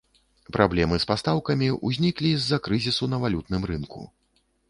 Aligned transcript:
Праблемы 0.55 0.95
з 1.01 1.05
пастаўкамі 1.11 1.67
ўзніклі 1.87 2.31
з-за 2.37 2.57
крызісу 2.67 3.11
на 3.13 3.17
валютным 3.27 3.61
рынку. 3.73 4.01